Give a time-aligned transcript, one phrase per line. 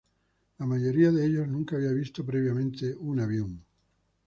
[0.57, 3.63] La mayoría de ellos nunca habían visto previamente un avión.